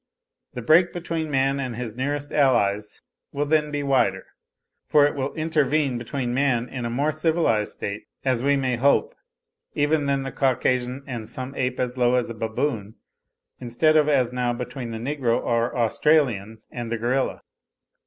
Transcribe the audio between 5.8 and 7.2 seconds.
between man in a more